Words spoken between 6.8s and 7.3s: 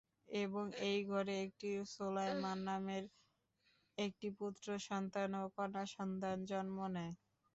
নেয়।